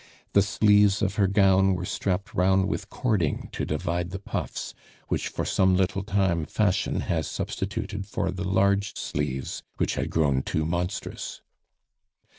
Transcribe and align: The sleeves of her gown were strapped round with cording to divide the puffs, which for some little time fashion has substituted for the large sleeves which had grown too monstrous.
The 0.33 0.41
sleeves 0.41 1.03
of 1.03 1.17
her 1.17 1.27
gown 1.27 1.75
were 1.75 1.85
strapped 1.85 2.33
round 2.33 2.67
with 2.67 2.89
cording 2.89 3.49
to 3.51 3.65
divide 3.65 4.09
the 4.09 4.17
puffs, 4.17 4.73
which 5.09 5.27
for 5.27 5.45
some 5.45 5.77
little 5.77 6.01
time 6.01 6.43
fashion 6.47 7.01
has 7.01 7.27
substituted 7.27 8.07
for 8.07 8.31
the 8.31 8.43
large 8.47 8.97
sleeves 8.97 9.61
which 9.77 9.93
had 9.93 10.09
grown 10.09 10.41
too 10.41 10.65
monstrous. 10.65 11.41